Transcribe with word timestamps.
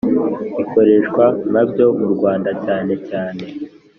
ikoreshwa 0.63 1.25
nka 1.49 1.63
byo 1.69 1.87
mu 1.99 2.07
Rwanda 2.13 2.49
cyane 2.65 2.93
cyane 3.09 3.43